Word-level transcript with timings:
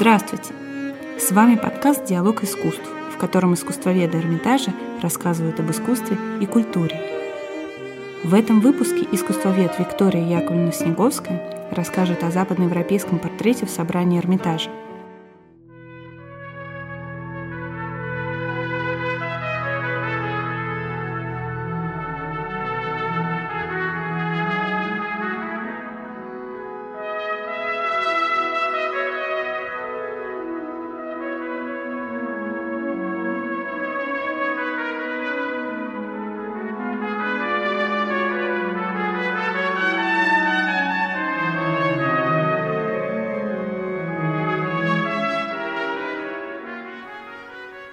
Здравствуйте! 0.00 0.54
С 1.18 1.30
вами 1.30 1.56
подкаст 1.56 2.06
«Диалог 2.06 2.42
искусств», 2.42 2.88
в 3.14 3.18
котором 3.18 3.52
искусствоведы 3.52 4.16
Эрмитажа 4.16 4.72
рассказывают 5.02 5.60
об 5.60 5.70
искусстве 5.70 6.16
и 6.40 6.46
культуре. 6.46 6.98
В 8.24 8.32
этом 8.32 8.60
выпуске 8.60 9.06
искусствовед 9.12 9.78
Виктория 9.78 10.40
Яковлевна 10.40 10.72
Снеговская 10.72 11.68
расскажет 11.70 12.24
о 12.24 12.30
западноевропейском 12.30 13.18
портрете 13.18 13.66
в 13.66 13.70
собрании 13.70 14.18
Эрмитажа– 14.18 14.70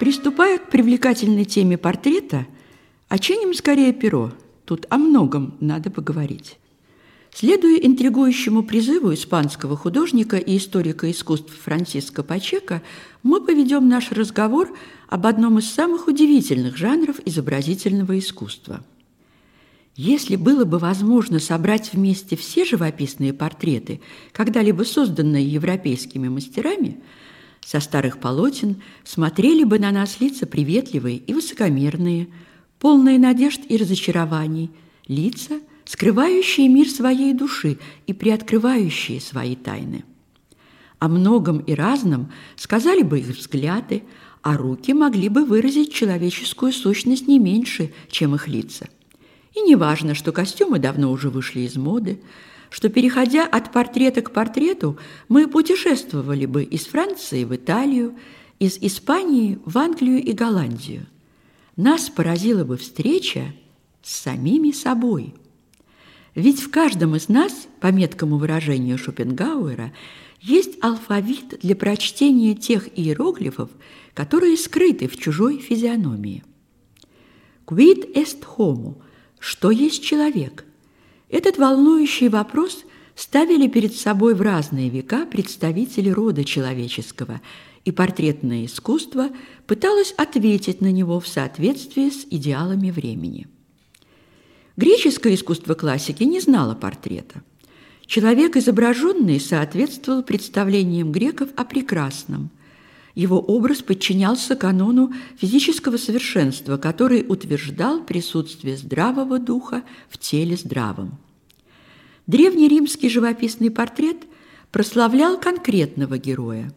Приступая 0.07 0.57
к 0.57 0.69
привлекательной 0.69 1.43
теме 1.43 1.77
портрета, 1.77 2.47
очиним 3.09 3.53
скорее 3.53 3.91
перо. 3.91 4.31
Тут 4.63 4.85
о 4.89 4.97
многом 4.97 5.57
надо 5.59 5.91
поговорить. 5.91 6.59
Следуя 7.33 7.75
интригующему 7.75 8.63
призыву 8.63 9.13
испанского 9.13 9.75
художника 9.75 10.37
и 10.37 10.55
историка 10.55 11.11
искусств 11.11 11.53
Франциско 11.61 12.23
Пачека, 12.23 12.83
мы 13.21 13.41
поведем 13.41 13.89
наш 13.89 14.13
разговор 14.13 14.73
об 15.09 15.27
одном 15.27 15.59
из 15.59 15.69
самых 15.69 16.07
удивительных 16.07 16.77
жанров 16.77 17.17
изобразительного 17.25 18.17
искусства. 18.17 18.85
Если 19.97 20.37
было 20.37 20.63
бы 20.63 20.79
возможно 20.79 21.39
собрать 21.39 21.91
вместе 21.91 22.37
все 22.37 22.63
живописные 22.63 23.33
портреты, 23.33 23.99
когда-либо 24.31 24.83
созданные 24.83 25.45
европейскими 25.45 26.29
мастерами– 26.29 27.01
со 27.65 27.79
старых 27.79 28.19
полотен 28.19 28.81
смотрели 29.03 29.63
бы 29.63 29.79
на 29.79 29.91
нас 29.91 30.19
лица 30.19 30.45
приветливые 30.45 31.17
и 31.17 31.33
высокомерные, 31.33 32.27
полные 32.79 33.19
надежд 33.19 33.61
и 33.67 33.77
разочарований, 33.77 34.71
лица, 35.07 35.59
скрывающие 35.85 36.67
мир 36.67 36.87
своей 36.89 37.33
души 37.33 37.79
и 38.05 38.13
приоткрывающие 38.13 39.21
свои 39.21 39.55
тайны. 39.55 40.03
О 40.99 41.07
многом 41.07 41.59
и 41.59 41.73
разном 41.73 42.31
сказали 42.55 43.03
бы 43.03 43.19
их 43.19 43.27
взгляды, 43.27 44.03
а 44.41 44.57
руки 44.57 44.93
могли 44.93 45.29
бы 45.29 45.45
выразить 45.45 45.93
человеческую 45.93 46.71
сущность 46.71 47.27
не 47.27 47.39
меньше, 47.39 47.93
чем 48.09 48.35
их 48.35 48.47
лица. 48.47 48.87
И 49.53 49.61
не 49.61 49.75
важно, 49.75 50.15
что 50.15 50.31
костюмы 50.31 50.79
давно 50.79 51.11
уже 51.11 51.29
вышли 51.29 51.61
из 51.61 51.75
моды, 51.75 52.21
что, 52.69 52.89
переходя 52.89 53.45
от 53.45 53.71
портрета 53.71 54.21
к 54.21 54.31
портрету, 54.31 54.97
мы 55.29 55.47
путешествовали 55.47 56.45
бы 56.45 56.63
из 56.63 56.85
Франции 56.85 57.43
в 57.43 57.55
Италию, 57.55 58.17
из 58.59 58.77
Испании 58.77 59.59
в 59.65 59.77
Англию 59.77 60.23
и 60.23 60.31
Голландию. 60.33 61.05
Нас 61.75 62.09
поразила 62.09 62.63
бы 62.63 62.77
встреча 62.77 63.53
с 64.01 64.15
самими 64.15 64.71
собой. 64.71 65.35
Ведь 66.33 66.59
в 66.59 66.69
каждом 66.69 67.15
из 67.15 67.29
нас, 67.29 67.67
по 67.79 67.87
меткому 67.91 68.37
выражению 68.37 68.97
Шопенгауэра, 68.97 69.93
есть 70.41 70.77
алфавит 70.81 71.59
для 71.61 71.75
прочтения 71.75 72.53
тех 72.53 72.87
иероглифов, 72.97 73.69
которые 74.13 74.57
скрыты 74.57 75.07
в 75.07 75.17
чужой 75.17 75.59
физиономии. 75.59 76.43
«Quid 77.65 78.13
est 78.13 78.43
homo?»– 78.57 79.01
«Что 79.39 79.71
есть 79.71 80.03
человек?» 80.03 80.65
Этот 81.29 81.57
волнующий 81.57 82.29
вопрос 82.29 82.85
ставили 83.15 83.67
перед 83.67 83.95
собой 83.95 84.33
в 84.33 84.41
разные 84.41 84.89
века 84.89 85.25
представители 85.25 86.09
рода 86.09 86.43
человеческого, 86.43 87.41
и 87.83 87.91
портретное 87.91 88.65
искусство 88.65 89.29
пыталось 89.65 90.13
ответить 90.17 90.81
на 90.81 90.91
него 90.91 91.19
в 91.19 91.27
соответствии 91.27 92.09
с 92.09 92.25
идеалами 92.29 92.91
времени. 92.91 93.47
Греческое 94.77 95.35
искусство 95.35 95.73
классики 95.73 96.23
не 96.23 96.39
знало 96.39 96.75
портрета. 96.75 97.41
Человек, 98.05 98.55
изображенный, 98.55 99.39
соответствовал 99.39 100.23
представлениям 100.23 101.11
греков 101.11 101.49
о 101.57 101.65
прекрасном. 101.65 102.51
Его 103.17 103.39
образ 103.39 103.81
подчинялся 103.81 104.55
канону 104.55 105.11
физического 105.37 105.97
совершенства, 105.97 106.77
который 106.77 107.25
утверждал 107.27 108.03
присутствие 108.03 108.77
здравого 108.77 109.39
духа 109.39 109.81
в 110.07 110.19
теле 110.19 110.55
здравом. 110.55 111.17
Древний 112.27 112.67
римский 112.67 113.09
живописный 113.09 113.71
портрет 113.71 114.17
прославлял 114.71 115.39
конкретного 115.39 116.19
героя. 116.19 116.71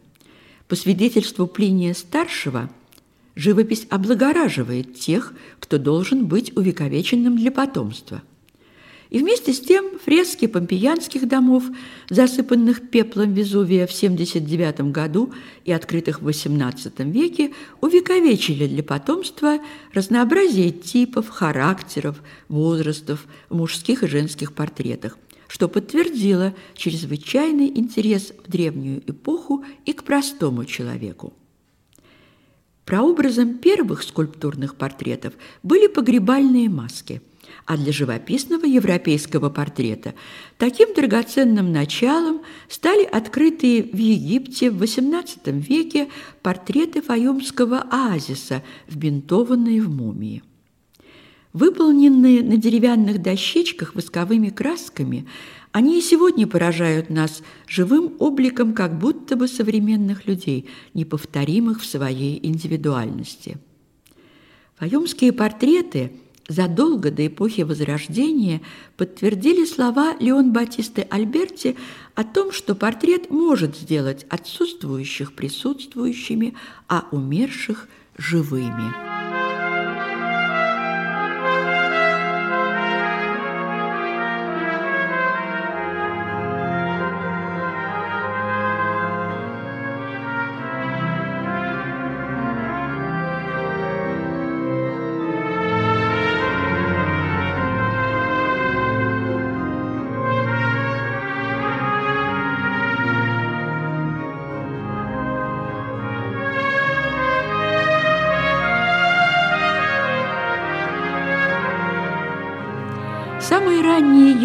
По 0.67 0.75
свидетельству 0.75 1.45
Плиния 1.45 1.93
Старшего, 1.93 2.71
живопись 3.35 3.85
облагораживает 3.91 4.95
тех, 4.95 5.35
кто 5.59 5.77
должен 5.77 6.25
быть 6.25 6.57
увековеченным 6.57 7.37
для 7.37 7.51
потомства– 7.51 8.23
и 9.11 9.19
вместе 9.19 9.51
с 9.53 9.59
тем 9.59 9.99
фрески 9.99 10.47
помпеянских 10.47 11.27
домов, 11.27 11.65
засыпанных 12.09 12.89
пеплом 12.89 13.33
Везувия 13.33 13.85
в 13.85 13.91
79 13.91 14.91
году 14.91 15.33
и 15.65 15.73
открытых 15.73 16.21
в 16.21 16.27
XVIII 16.27 17.11
веке, 17.11 17.51
увековечили 17.81 18.67
для 18.67 18.81
потомства 18.83 19.59
разнообразие 19.93 20.71
типов, 20.71 21.27
характеров, 21.27 22.23
возрастов 22.47 23.27
в 23.49 23.57
мужских 23.57 24.03
и 24.03 24.07
женских 24.07 24.53
портретах, 24.53 25.17
что 25.49 25.67
подтвердило 25.67 26.55
чрезвычайный 26.73 27.67
интерес 27.67 28.31
в 28.45 28.49
древнюю 28.49 29.03
эпоху 29.05 29.65
и 29.85 29.91
к 29.91 30.03
простому 30.03 30.63
человеку. 30.63 31.33
Прообразом 32.85 33.57
первых 33.57 34.03
скульптурных 34.03 34.75
портретов 34.75 35.33
были 35.63 35.87
погребальные 35.87 36.69
маски– 36.69 37.21
а 37.71 37.77
для 37.77 37.93
живописного 37.93 38.65
европейского 38.65 39.49
портрета 39.49 40.13
таким 40.57 40.93
драгоценным 40.93 41.71
началом 41.71 42.41
стали 42.67 43.05
открытые 43.05 43.83
в 43.83 43.95
Египте 43.95 44.69
в 44.69 44.83
XVIII 44.83 45.57
веке 45.57 46.09
портреты 46.41 47.01
фаюмского 47.01 47.85
оазиса, 47.89 48.61
вбинтованные 48.89 49.81
в 49.81 49.89
мумии. 49.89 50.43
Выполненные 51.53 52.43
на 52.43 52.57
деревянных 52.57 53.21
дощечках 53.21 53.95
восковыми 53.95 54.49
красками, 54.49 55.25
они 55.71 55.97
и 55.97 56.01
сегодня 56.01 56.47
поражают 56.47 57.09
нас 57.09 57.41
живым 57.67 58.17
обликом 58.19 58.73
как 58.73 58.99
будто 58.99 59.37
бы 59.37 59.47
современных 59.47 60.27
людей, 60.27 60.67
неповторимых 60.93 61.79
в 61.79 61.85
своей 61.85 62.37
индивидуальности. 62.45 63.59
Фаюмские 64.75 65.31
портреты– 65.31 66.11
задолго 66.51 67.11
до 67.11 67.25
эпохи 67.27 67.61
Возрождения 67.61 68.61
подтвердили 68.97 69.65
слова 69.65 70.15
Леон 70.19 70.51
Батисты 70.51 71.07
Альберти 71.09 71.77
о 72.15 72.23
том, 72.23 72.51
что 72.51 72.75
портрет 72.75 73.31
может 73.31 73.77
сделать 73.77 74.25
отсутствующих 74.29 75.33
присутствующими, 75.33 76.55
а 76.87 77.05
умерших 77.11 77.87
живыми. 78.17 79.20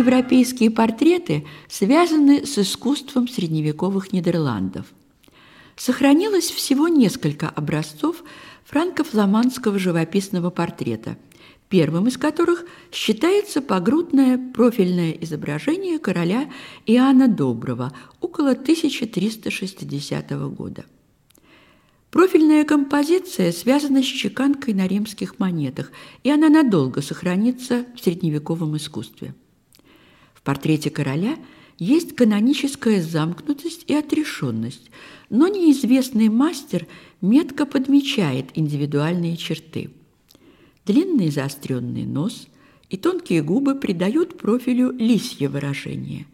Европейские 0.06 0.70
портреты 0.70 1.44
связаны 1.69 2.47
с 2.47 2.58
искусством 2.58 3.26
средневековых 3.26 4.12
Нидерландов. 4.12 4.87
Сохранилось 5.75 6.50
всего 6.50 6.87
несколько 6.87 7.49
образцов 7.49 8.23
франко-фламандского 8.64 9.79
живописного 9.79 10.50
портрета. 10.50 11.19
первым 11.69 12.06
из 12.06 12.17
которых 12.17 12.64
считается 12.93 13.61
погрудное 13.61 14.38
профильное 14.38 15.11
изображение 15.11 15.99
короля 15.99 16.49
Иоанна 16.87 17.26
Доброго 17.26 17.93
около 18.20 18.53
1360 18.53 20.31
года. 20.55 20.85
Профильная 22.12 22.64
композиция 22.64 23.50
связана 23.50 24.00
с 24.00 24.06
чеканкой 24.06 24.75
на 24.75 24.87
римских 24.87 25.41
монетах, 25.41 25.91
и 26.23 26.31
она 26.31 26.49
надолго 26.49 27.03
сохранится 27.03 27.85
в 27.97 28.00
средневековом 28.00 28.76
искусстве. 28.76 29.35
Портрете 30.46 30.88
короля 30.88 31.37
есть 31.78 32.16
каноническая 32.16 33.02
замкнутость 33.02 33.84
и 33.87 33.94
отрешенность, 33.94 34.90
но 35.28 35.48
неизвестный 35.48 36.31
мастер 36.31 36.87
метко 37.20 37.66
подмечает 37.66 38.46
индивидуальные 38.54 39.37
черты. 39.37 39.90
Длинный 40.87 41.31
заостренный 41.31 42.06
нос 42.06 42.46
и 42.88 42.96
тонкие 42.96 43.43
губы 43.43 43.75
придают 43.75 44.38
профилю 44.38 44.93
лисье 44.93 45.48
выражение. 45.48 46.26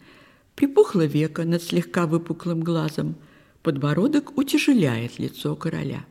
Припухло 0.54 1.06
века 1.06 1.44
над 1.44 1.62
слегка 1.62 2.06
выпуклым 2.06 2.60
глазом– 2.60 3.16
Подбородок 3.62 4.36
утяжеляет 4.36 5.20
лицо 5.20 5.54
короля. 5.54 6.04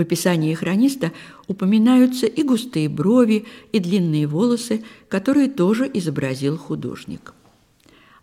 В 0.00 0.02
описании 0.02 0.54
хрониста 0.54 1.12
упоминаются 1.46 2.24
и 2.24 2.42
густые 2.42 2.88
брови, 2.88 3.44
и 3.70 3.80
длинные 3.80 4.26
волосы, 4.26 4.82
которые 5.10 5.50
тоже 5.50 5.90
изобразил 5.92 6.56
художник. 6.56 7.34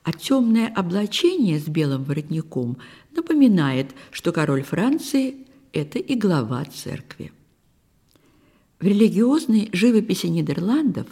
А 0.01 0.11
темное 0.11 0.69
облачение 0.69 1.59
с 1.59 1.67
белым 1.67 2.03
воротником 2.03 2.79
напоминает, 3.15 3.91
что 4.09 4.31
король 4.31 4.63
Франции– 4.63 5.35
это 5.71 5.99
и 5.99 6.15
глава 6.15 6.65
церкви. 6.65 7.31
В 8.79 8.83
религиозной 8.83 9.69
живописи 9.71 10.25
Нидерландов 10.25 11.05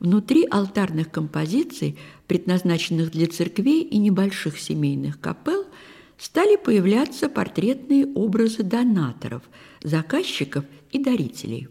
внутри 0.00 0.48
алтарных 0.50 1.12
композиций, 1.12 1.96
предназначенных 2.26 3.12
для 3.12 3.28
церквей 3.28 3.82
и 3.82 3.98
небольших 3.98 4.58
семейных 4.58 5.20
капел, 5.20 5.66
стали 6.18 6.56
появляться 6.56 7.28
портретные 7.28 8.06
образы 8.06 8.62
донаторов, 8.62 9.42
заказчиков 9.82 10.64
и 10.90 10.98
дарителей. 10.98 11.68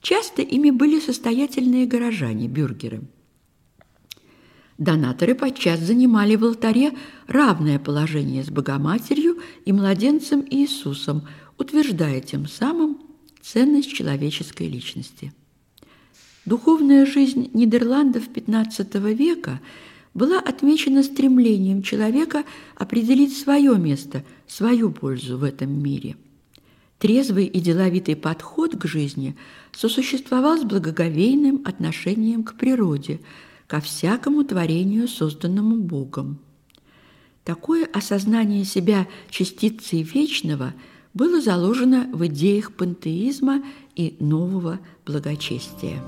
Часто 0.00 0.42
ими 0.42 0.70
были 0.70 0.98
состоятельные 0.98 1.86
горожане, 1.86 2.48
бюргеры. 2.48 3.02
Донаторы 4.78 5.34
подчас 5.34 5.80
занимали 5.80 6.36
в 6.36 6.44
алтаре 6.44 6.92
равное 7.26 7.78
положение 7.78 8.42
с 8.42 8.50
Богоматерью 8.50 9.38
и 9.64 9.72
младенцем 9.72 10.44
Иисусом, 10.48 11.26
утверждая 11.56 12.20
тем 12.20 12.46
самым 12.46 12.98
ценность 13.40 13.92
человеческой 13.92 14.68
личности. 14.68 15.32
Духовная 16.44 17.06
жизнь 17.06 17.50
Нидерландов 17.52 18.28
XV 18.28 19.14
века– 19.14 19.60
была 20.16 20.40
отмечена 20.40 21.02
стремлением 21.02 21.82
человека 21.82 22.44
определить 22.74 23.36
свое 23.36 23.78
место, 23.78 24.24
свою 24.46 24.90
пользу 24.90 25.36
в 25.36 25.44
этом 25.44 25.70
мире. 25.82 26.16
Трезвый 26.98 27.44
и 27.44 27.60
деловитый 27.60 28.16
подход 28.16 28.76
к 28.76 28.86
жизни 28.86 29.36
сосуществовал 29.72 30.58
с 30.58 30.64
благоговейным 30.64 31.62
отношением 31.66 32.44
к 32.44 32.54
природе, 32.54 33.20
ко 33.66 33.80
всякому 33.80 34.42
творению, 34.44 35.06
созданному 35.06 35.76
Богом. 35.76 36.38
Такое 37.44 37.86
осознание 37.92 38.64
себя 38.64 39.06
частицей 39.28 40.02
вечного 40.02 40.72
было 41.12 41.42
заложено 41.42 42.08
в 42.12 42.26
идеях 42.26 42.72
пантеизма 42.72 43.62
и 43.94 44.16
нового 44.18 44.80
благочестия. 45.04 46.02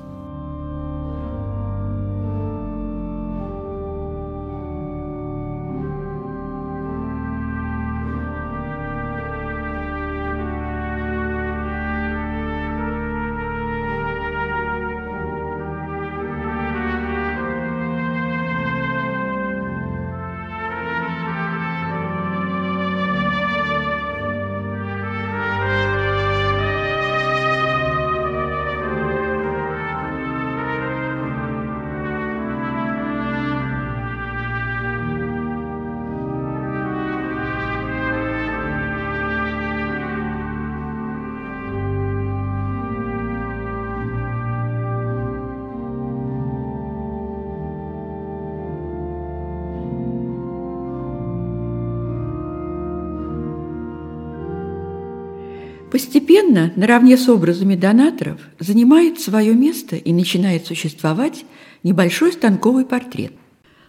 Постепенно, 55.90 56.72
наравне 56.76 57.16
с 57.16 57.28
образами 57.28 57.74
донаторов, 57.74 58.40
занимает 58.58 59.20
свое 59.20 59.54
место 59.54 59.96
и 59.96 60.12
начинает 60.12 60.66
существовать 60.66 61.46
небольшой 61.82 62.32
станковый 62.32 62.84
портрет. 62.84 63.32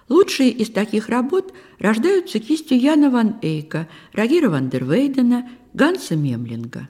Лучшие 0.07 0.49
из 0.49 0.69
таких 0.69 1.09
работ 1.09 1.53
рождаются 1.77 2.39
кистью 2.39 2.79
Яна 2.79 3.09
ван 3.09 3.35
Эйка, 3.41 3.87
Рагира 4.13 4.49
ван 4.49 4.69
дер 4.69 4.85
Вейдена, 4.85 5.49
Ганса 5.73 6.15
Мемлинга. 6.15 6.87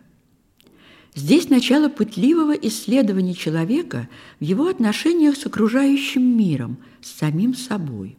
Здесь 1.16 1.50
начало 1.50 1.90
пытливого 1.90 2.54
исследования 2.54 3.34
человека 3.34 4.08
в 4.40 4.44
его 4.44 4.68
отношениях 4.68 5.36
с 5.36 5.46
окружающим 5.46 6.38
миром, 6.38 6.78
с 7.02 7.18
самим 7.18 7.56
собой. 7.56 8.19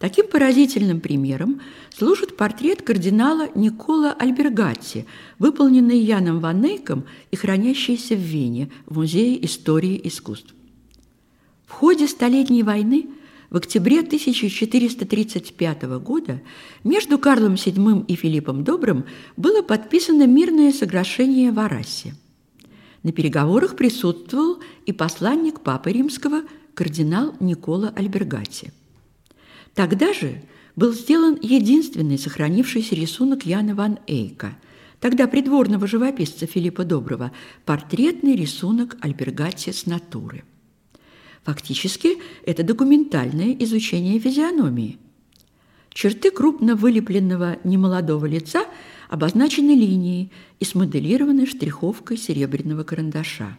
Таким 0.00 0.28
поразительным 0.28 0.98
примером 0.98 1.60
служит 1.94 2.34
портрет 2.34 2.80
кардинала 2.80 3.50
Никола 3.54 4.14
Альбергатти, 4.18 5.04
выполненный 5.38 5.98
Яном 5.98 6.40
Ван 6.40 6.62
Нейком 6.62 7.04
и 7.30 7.36
хранящийся 7.36 8.14
в 8.14 8.18
Вене 8.18 8.70
в 8.86 8.96
Музее 8.96 9.44
истории 9.44 10.00
искусств. 10.02 10.54
В 11.66 11.72
ходе 11.72 12.08
Столетней 12.08 12.62
войны 12.62 13.10
в 13.50 13.58
октябре 13.58 14.00
1435 14.00 15.82
года 16.02 16.40
между 16.82 17.18
Карлом 17.18 17.54
VII 17.54 18.06
и 18.06 18.14
Филиппом 18.14 18.64
Добрым 18.64 19.04
было 19.36 19.60
подписано 19.60 20.26
мирное 20.26 20.72
соглашение 20.72 21.52
в 21.52 21.60
Арасе. 21.60 22.14
На 23.02 23.12
переговорах 23.12 23.76
присутствовал 23.76 24.60
и 24.86 24.94
посланник 24.94 25.60
Папы 25.60 25.92
Римского 25.92 26.44
кардинал 26.72 27.34
Никола 27.38 27.92
Альбергати. 27.94 28.72
Тогда 29.74 30.12
же 30.12 30.42
был 30.76 30.92
сделан 30.92 31.38
единственный 31.40 32.18
сохранившийся 32.18 32.94
рисунок 32.94 33.44
Яна 33.46 33.74
ван 33.74 33.98
Эйка, 34.06 34.56
тогда 35.00 35.26
придворного 35.26 35.86
живописца 35.86 36.46
Филиппа 36.46 36.84
Доброго, 36.84 37.32
портретный 37.64 38.36
рисунок 38.36 38.96
Альбергати 39.00 39.70
с 39.70 39.86
натуры. 39.86 40.44
Фактически, 41.44 42.18
это 42.44 42.62
документальное 42.62 43.56
изучение 43.60 44.18
физиономии. 44.18 44.98
Черты 45.92 46.30
крупно 46.30 46.76
вылепленного 46.76 47.58
немолодого 47.64 48.26
лица 48.26 48.66
обозначены 49.08 49.70
линией 49.70 50.30
и 50.60 50.64
смоделированы 50.64 51.46
штриховкой 51.46 52.16
серебряного 52.16 52.84
карандаша. 52.84 53.58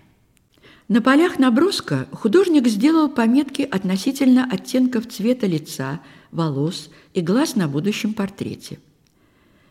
На 0.91 1.01
полях 1.01 1.39
наброска 1.39 2.09
художник 2.11 2.67
сделал 2.67 3.07
пометки 3.07 3.61
относительно 3.61 4.45
оттенков 4.51 5.07
цвета 5.07 5.47
лица, 5.47 6.01
волос 6.33 6.89
и 7.13 7.21
глаз 7.21 7.55
на 7.55 7.69
будущем 7.69 8.13
портрете. 8.13 8.77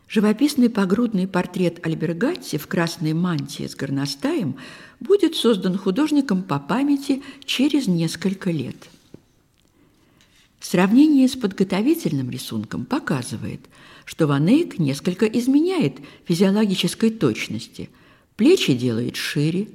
Живописный 0.07 0.71
погрудный 0.71 1.27
портрет 1.27 1.85
Альбергатти 1.85 2.57
в 2.57 2.65
красной 2.65 3.13
мантии 3.13 3.67
с 3.67 3.75
горностаем 3.75 4.55
будет 4.99 5.35
создан 5.35 5.77
художником 5.77 6.41
по 6.41 6.57
памяти 6.57 7.21
через 7.45 7.85
несколько 7.85 8.49
лет. 8.49 8.77
Сравнение 10.59 11.27
с 11.27 11.35
подготовительным 11.35 12.31
рисунком 12.31 12.83
показывает, 12.83 13.61
что 14.05 14.25
Ван 14.25 14.47
Эйк 14.47 14.79
несколько 14.79 15.27
изменяет 15.27 15.99
физиологической 16.25 17.11
точности. 17.11 17.91
Плечи 18.37 18.73
делает 18.73 19.17
шире, 19.17 19.67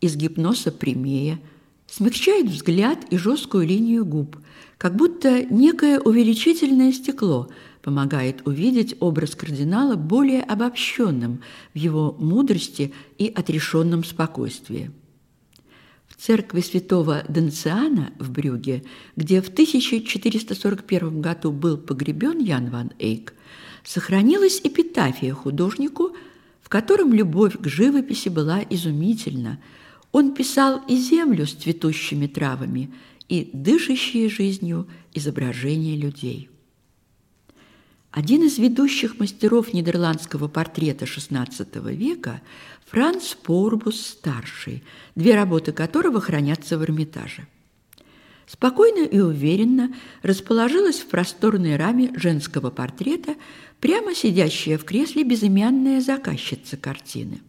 изгиб 0.00 0.36
носа 0.36 0.70
прямее, 0.72 1.40
смягчает 1.86 2.46
взгляд 2.46 3.04
и 3.10 3.16
жесткую 3.16 3.66
линию 3.66 4.04
губ, 4.04 4.36
как 4.76 4.94
будто 4.96 5.42
некое 5.44 5.98
увеличительное 5.98 6.92
стекло 6.92 7.48
помогает 7.82 8.46
увидеть 8.46 8.96
образ 9.00 9.34
кардинала 9.34 9.96
более 9.96 10.42
обобщенным 10.42 11.40
в 11.74 11.78
его 11.78 12.14
мудрости 12.18 12.92
и 13.16 13.28
отрешенном 13.28 14.04
спокойствии. 14.04 14.90
церкви 16.18 16.60
святого 16.60 17.22
Денциана 17.28 18.12
в 18.18 18.30
Брюге, 18.30 18.84
где 19.16 19.40
в 19.40 19.48
1441 19.48 21.20
году 21.20 21.52
был 21.52 21.78
погребен 21.78 22.40
Ян 22.40 22.70
ван 22.70 22.92
Эйк, 22.98 23.34
сохранилась 23.84 24.60
эпитафия 24.62 25.32
художнику, 25.32 26.14
в 26.60 26.68
котором 26.68 27.14
любовь 27.14 27.56
к 27.58 27.66
живописи 27.66 28.28
была 28.28 28.60
изумительна. 28.68 29.58
Он 30.12 30.34
писал 30.34 30.82
и 30.88 30.96
землю 30.96 31.46
с 31.46 31.52
цветущими 31.52 32.26
травами, 32.26 32.90
и 33.28 33.50
дышащие 33.52 34.30
жизнью 34.30 34.88
изображения 35.12 35.96
людей. 35.96 36.48
Один 38.10 38.42
из 38.42 38.56
ведущих 38.56 39.20
мастеров 39.20 39.74
нидерландского 39.74 40.48
портрета 40.48 41.04
XVI 41.04 41.94
века– 41.94 42.40
Франц 42.90 43.34
Поурбус-старший, 43.34 44.82
две 45.14 45.34
работы 45.34 45.72
которого 45.72 46.22
хранятся 46.22 46.78
в 46.78 46.82
Эрмитаже. 46.82 47.46
Спокойно 48.46 49.04
и 49.04 49.20
уверенно 49.20 49.94
расположилась 50.22 51.00
в 51.00 51.06
просторной 51.08 51.76
раме 51.76 52.12
женского 52.16 52.70
портрета 52.70 53.36
прямо 53.78 54.14
сидящая 54.14 54.78
в 54.78 54.84
кресле 54.84 55.22
безымянная 55.22 56.00
заказчица 56.00 56.78
картины. 56.78 57.42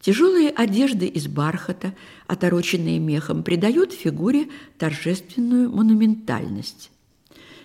Тяжелые 0.00 0.50
одежды 0.50 1.06
из 1.06 1.26
бархата, 1.26 1.94
отороченные 2.26 2.98
мехом, 2.98 3.42
придают 3.42 3.92
фигуре 3.92 4.48
торжественную 4.78 5.70
монументальность. 5.70 6.90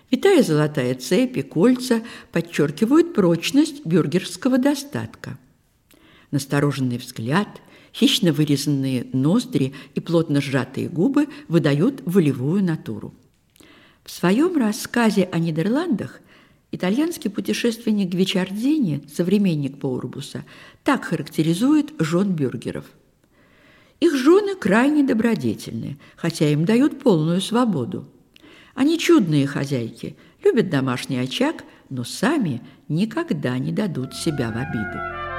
Витая 0.10 0.44
золотая 0.44 0.96
цепь 0.96 1.38
и 1.38 1.42
кольца 1.42 2.02
подчеркивают 2.32 3.13
прочность 3.13 3.86
бюргерского 3.86 4.58
достатка 4.58 5.38
настороженный 6.34 6.98
взгляд, 6.98 7.48
хищно 7.94 8.34
вырезанные 8.34 9.08
ноздри 9.13 9.74
и 9.94 10.02
плотно 10.02 10.42
сжатые 10.42 10.90
губы 10.90 11.28
выдают 11.48 12.02
волевую 12.06 12.63
натуру. 12.63 13.13
В 14.04 14.12
своем 14.12 14.58
рассказе 14.58 15.30
о 15.32 15.40
Нидерландах 15.40 16.20
итальянский 16.74 17.30
путешественник 17.30 18.10
Гвичардини, 18.10 19.03
современник 19.13 19.80
Поурбуса, 19.80 20.44
так 20.84 21.06
характеризует 21.06 21.94
жен 22.00 22.34
бюргеров. 22.34 22.86
Их 24.00 24.15
жены 24.15 24.56
крайне 24.56 25.03
добродетельны, 25.03 25.98
хотя 26.15 26.50
им 26.50 26.65
дают 26.65 27.00
полную 27.00 27.42
свободу. 27.42 28.08
Они 28.75 28.98
чудные 28.98 29.48
хозяйки, 29.48 30.18
любят 30.44 30.70
домашний 30.70 31.20
очаг, 31.20 31.63
но 31.89 32.03
сами 32.03 32.62
никогда 32.88 33.58
не 33.60 33.72
дадут 33.72 34.13
себя 34.15 34.51
в 34.51 34.58
обиду. 34.58 35.33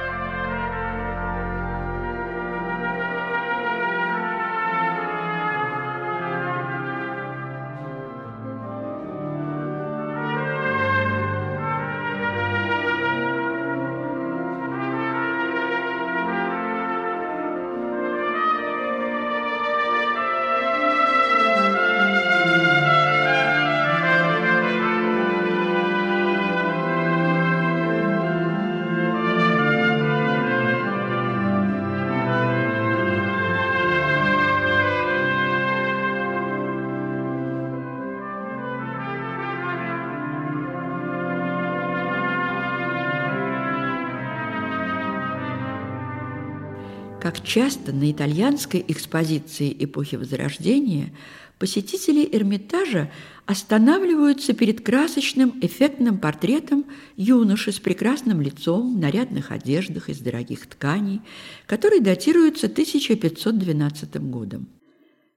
Часто 47.55 47.93
на 47.93 48.11
итальянской 48.11 48.83
экспозиции 48.85 49.73
эпохи 49.79 50.17
Возрождения 50.17 51.13
посетители 51.57 52.27
Эрмитажа 52.29 53.09
останавливаются 53.45 54.51
перед 54.51 54.81
красочным 54.81 55.53
эффектным 55.61 56.17
портретом 56.17 56.83
юноши 57.15 57.71
с 57.71 57.79
прекрасным 57.79 58.41
лицом 58.41 58.97
в 58.97 58.99
нарядных 58.99 59.51
одеждах 59.51 60.09
из 60.09 60.19
дорогих 60.19 60.67
тканей, 60.67 61.21
который 61.65 62.01
датируется 62.01 62.67
1512 62.67 64.17
годом. 64.29 64.67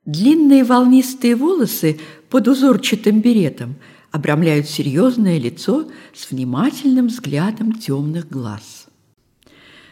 Длинные 0.04 0.64
волнистые 0.64 1.36
волосы 1.36 2.00
под 2.30 2.48
узорчатым 2.48 3.20
беретом 3.20 3.76
обрамляют 4.10 4.68
серьезное 4.68 5.38
лицо 5.38 5.88
с 6.12 6.32
внимательным 6.32 7.06
взглядом 7.06 7.74
темных 7.74 8.28
глаз. 8.28 8.87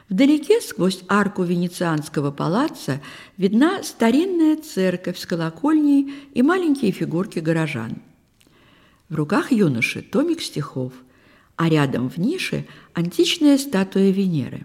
Вдалеке, 0.09 0.61
сквозь 0.61 1.03
арку 1.09 1.43
венецианского 1.43 2.31
палаца, 2.31 3.01
видна 3.37 3.83
старинная 3.83 4.57
церковь 4.57 5.19
с 5.19 5.27
колокольней 5.27 6.15
и 6.33 6.43
маленькие 6.43 6.93
фигурки 6.93 7.41
горожан. 7.41 8.03
В 9.09 9.17
руках 9.17 9.51
юноши 9.51 10.03
томик 10.03 10.41
стихов, 10.43 10.93
а 11.57 11.69
рядом 11.69 12.09
в 12.09 12.19
нише 12.19 12.67
античная 12.95 13.59
статуя 13.59 14.11
Венеры. 14.11 14.65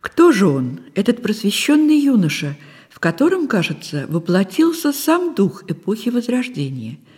Кто 0.00 0.32
же 0.32 0.46
он, 0.46 0.80
этот 0.94 1.22
просвещенный 1.22 1.98
юноша, 1.98 2.56
в 2.88 3.00
котором, 3.00 3.48
кажется, 3.48 4.06
воплотился 4.08 4.92
сам 4.92 5.34
дух 5.34 5.64
эпохи 5.68 6.08
Возрождения– 6.08 6.98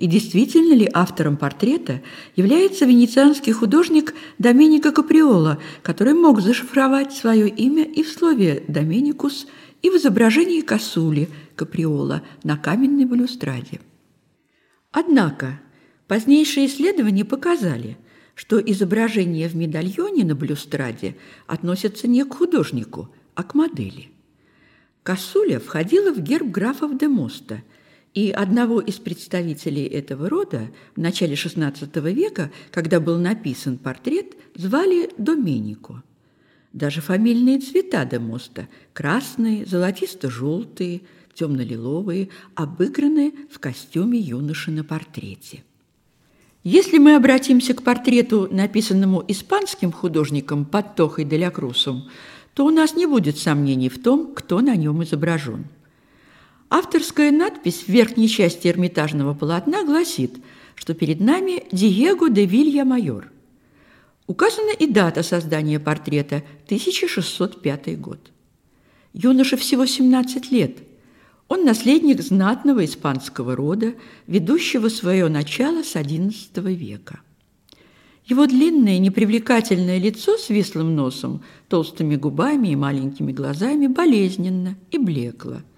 и 0.00 0.06
действительно 0.06 0.72
ли 0.72 0.88
автором 0.92 1.36
портрета 1.36 2.00
является 2.34 2.86
венецианский 2.86 3.52
художник 3.52 4.14
Доменико 4.38 4.92
Каприола, 4.92 5.60
который 5.82 6.14
мог 6.14 6.40
зашифровать 6.40 7.12
свое 7.12 7.48
имя 7.48 7.84
и 7.84 8.02
в 8.02 8.08
слове 8.08 8.64
«Доменикус», 8.66 9.46
и 9.82 9.88
в 9.88 9.96
изображении 9.96 10.60
косули 10.62 11.28
Каприола 11.54 12.22
на 12.42 12.56
каменной 12.56 13.04
балюстраде. 13.04 13.80
Однако 14.90 15.60
позднейшие 16.06 16.66
исследования 16.66 17.24
показали, 17.24 17.96
что 18.34 18.58
изображение 18.58 19.48
в 19.48 19.54
медальоне 19.54 20.24
на 20.24 20.34
балюстраде 20.34 21.16
относится 21.46 22.08
не 22.08 22.24
к 22.24 22.34
художнику, 22.34 23.10
а 23.34 23.42
к 23.42 23.54
модели. 23.54 24.08
Косуля 25.02 25.60
входила 25.60 26.12
в 26.12 26.20
герб 26.20 26.48
графов 26.48 26.96
де 26.96 27.06
Моста– 27.06 27.62
и 28.14 28.30
одного 28.30 28.80
из 28.80 28.96
представителей 28.96 29.84
этого 29.86 30.28
рода 30.28 30.70
в 30.96 31.00
начале 31.00 31.34
XVI 31.34 32.12
века, 32.12 32.50
когда 32.70 33.00
был 33.00 33.18
написан 33.18 33.78
портрет, 33.78 34.34
звали 34.54 35.10
Доменико. 35.16 36.02
Даже 36.72 37.00
фамильные 37.00 37.60
цвета 37.60 38.04
Демоста– 38.04 38.68
красные, 38.92 39.66
золотисто-желтые, 39.66 41.02
темно-лиловые– 41.34 42.28
обыграны 42.54 43.32
в 43.50 43.58
костюме 43.58 44.18
юноши 44.18 44.70
на 44.70 44.84
портрете. 44.84 45.64
Если 46.62 46.98
мы 46.98 47.16
обратимся 47.16 47.74
к 47.74 47.82
портрету, 47.82 48.48
написанному 48.50 49.24
испанским 49.26 49.92
художником 49.92 50.64
Паттохой 50.64 51.24
де 51.24 51.38
ля 51.38 51.50
Крусом, 51.50 52.08
то 52.54 52.66
у 52.66 52.70
нас 52.70 52.94
не 52.94 53.06
будет 53.06 53.38
сомнений 53.38 53.88
в 53.88 54.00
том, 54.02 54.34
кто 54.34 54.60
на 54.60 54.76
нем 54.76 55.02
изображен– 55.02 55.66
Авторская 56.72 57.32
надпись 57.32 57.82
в 57.82 57.88
верхней 57.88 58.28
части 58.28 58.68
Эрмитажного 58.68 59.34
полотна 59.34 59.84
гласит, 59.84 60.36
что 60.76 60.94
перед 60.94 61.18
нами 61.18 61.64
Диего 61.72 62.30
де 62.30 62.46
Вилья 62.46 62.84
Майор. 62.84 63.32
Указана 64.28 64.70
и 64.70 64.86
дата 64.86 65.24
создания 65.24 65.80
портрета– 65.80 66.44
1605 66.66 68.00
год. 68.00 68.30
Юноше 69.12 69.56
всего 69.56 69.84
17 69.84 70.52
лет. 70.52 70.78
Он 71.48 71.64
наследник 71.64 72.22
знатного 72.22 72.84
испанского 72.84 73.56
рода, 73.56 73.94
ведущего 74.28 74.88
свое 74.88 75.28
начало 75.28 75.82
с 75.82 75.96
XI 75.96 76.72
века. 76.72 77.18
Его 78.24 78.46
длинное 78.46 79.00
непривлекательное 79.00 79.98
лицо 79.98 80.36
с 80.36 80.48
вислым 80.50 80.94
носом, 80.94 81.42
толстыми 81.68 82.14
губами 82.14 82.68
и 82.68 82.76
маленькими 82.76 83.32
глазами 83.32 83.88
болезненно 83.88 84.76
и 84.92 84.98
блекло– 84.98 85.62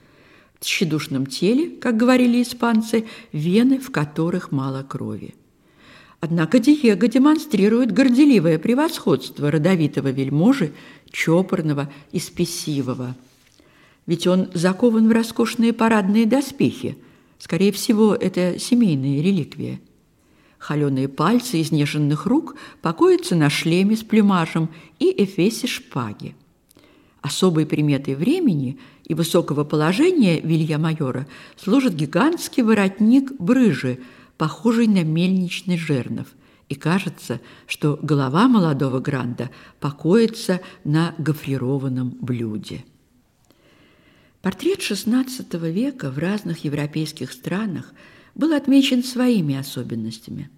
тщедушном 0.64 1.26
теле, 1.26 1.71
как 1.71 1.97
говорили 1.97 2.42
испанцы, 2.42 3.07
вены, 3.33 3.78
в 3.78 3.90
которых 3.90 4.52
мало 4.52 4.83
крови. 4.83 5.35
Однако 6.21 6.61
Диего 6.61 7.09
демонстрирует 7.09 7.90
горделивое 7.92 8.59
превосходство 8.59 9.50
родовитого 9.50 10.12
вельможи, 10.12 10.73
чопорного 11.11 11.92
и 12.12 12.21
спесивого. 12.21 13.16
Ведь 14.07 14.26
он 14.26 14.49
закован 14.54 15.09
в 15.09 15.12
роскошные 15.12 15.73
парадные 15.73 16.26
доспехи. 16.26 16.97
Скорее 17.38 17.73
всего, 17.73 18.14
это 18.14 18.59
семейные 18.59 19.21
реликвии. 19.21 19.81
Холеные 20.59 21.09
пальцы 21.09 21.61
изнеженных 21.61 22.26
рук 22.26 22.54
покоятся 22.83 23.35
на 23.35 23.50
шлеме 23.50 23.97
с 23.97 24.04
плюмажем 24.04 24.69
и 25.00 25.12
эфесе 25.25 25.66
шпаги. 25.66 26.37
Особой 27.21 27.66
приметой 27.66 28.14
времени 28.14 28.78
и 29.12 29.14
высокого 29.14 29.64
положения 29.64 30.40
Вилья-майора 30.40 31.28
служит 31.62 31.95
гигантский 31.95 32.62
воротник 32.62 33.31
брыжи, 33.38 34.00
похожий 34.38 34.87
на 34.87 35.04
мельничный 35.04 35.76
жернов. 35.76 36.28
И 36.71 36.75
кажется, 36.75 37.42
что 37.66 37.99
голова 38.00 38.49
молодого 38.49 39.00
Гранда 39.00 39.50
покоится 39.81 40.62
на 40.85 41.14
гофрированном 41.19 42.16
блюде. 42.23 42.87
Портрет 44.40 44.78
XVI 44.78 45.71
века 45.71 46.11
в 46.11 46.16
разных 46.19 46.64
европейских 46.64 47.33
странах 47.33 47.92
был 48.35 48.54
отмечен 48.54 49.04
своими 49.04 49.57
особенностями. 49.57 50.49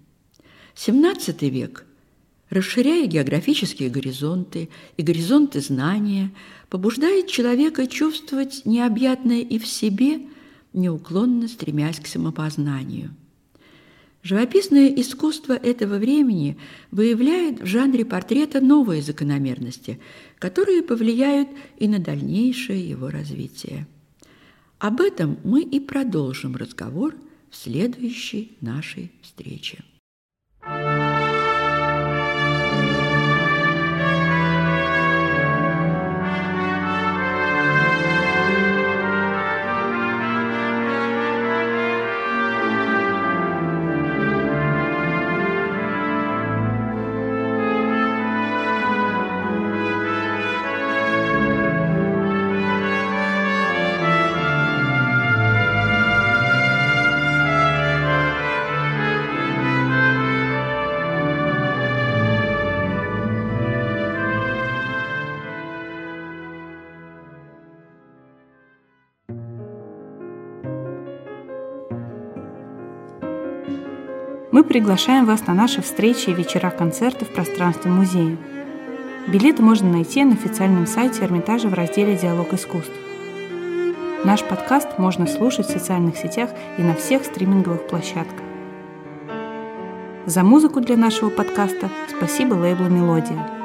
XVII 0.75 1.49
век– 1.49 1.85
расширяя 2.49 3.07
географические 3.07 3.89
горизонты 3.89 4.69
и 4.97 5.03
горизонты 5.03 5.61
знания, 5.61 6.31
побуждает 6.69 7.27
человека 7.27 7.87
чувствовать 7.87 8.65
необъятное 8.65 9.41
и 9.41 9.57
в 9.59 9.67
себе, 9.67 10.21
неуклонно 10.73 11.47
стремясь 11.47 11.99
к 11.99 12.07
самопознанию. 12.07 13.15
Живописное 14.25 14.87
искусство 14.87 15.53
этого 15.53 15.97
времени 15.97 16.57
выявляет 16.89 17.61
в 17.61 17.67
жанре 17.67 18.03
портрета 18.05 18.59
новые 18.59 19.03
закономерности, 19.03 19.99
которые 20.39 20.81
повлияют 20.81 21.49
и 21.77 21.87
на 21.87 21.99
дальнейшее 21.99 22.89
его 22.89 23.09
развитие. 23.09 23.85
Об 24.79 24.99
этом 24.99 25.37
мы 25.43 25.61
и 25.61 25.79
продолжим 25.79 26.55
разговор 26.55 27.15
в 27.51 27.55
следующей 27.55 28.57
нашей 28.61 29.11
встрече. 29.21 29.83
Мы 74.55 74.63
приглашаем 74.63 75.25
вас 75.25 75.45
на 75.47 75.53
наши 75.53 75.81
встречи 75.81 76.29
и 76.29 76.33
вечера 76.33 76.69
концерты 76.69 77.25
в 77.25 77.33
пространстве 77.33 77.91
музея. 77.91 78.37
Билеты 79.27 79.61
можно 79.61 79.91
найти 79.91 80.23
на 80.23 80.31
официальном 80.31 80.87
сайте 80.87 81.25
Эрмитажа 81.25 81.67
в 81.67 81.73
разделе 81.73 82.15
«Диалог 82.15 82.53
искусств». 82.53 82.93
Наш 84.23 84.45
подкаст 84.45 84.97
можно 84.97 85.27
слушать 85.27 85.67
в 85.67 85.71
социальных 85.71 86.15
сетях 86.15 86.51
и 86.77 86.83
на 86.83 86.95
всех 86.95 87.25
стриминговых 87.25 87.85
площадках. 87.87 88.45
За 90.25 90.41
музыку 90.45 90.79
для 90.79 90.95
нашего 90.95 91.29
подкаста 91.29 91.89
спасибо 92.15 92.53
лейблу 92.53 92.87
«Мелодия». 92.87 93.64